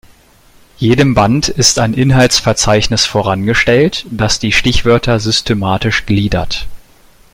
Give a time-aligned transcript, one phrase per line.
[0.77, 6.65] Jedem Band ist ein Inhaltsverzeichnis vorangestellt, das die Stichwörter systematisch gliedert.